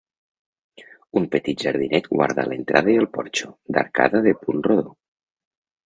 Un 1.21 1.27
petit 1.35 1.65
jardinet 1.67 2.09
guarda 2.15 2.47
l'entrada 2.49 2.93
i 2.97 2.99
el 3.05 3.09
porxo, 3.19 3.55
d'arcada 3.77 4.27
de 4.31 4.39
punt 4.45 4.69
rodó. 4.71 5.01